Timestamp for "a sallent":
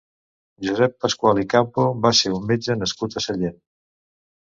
3.23-3.65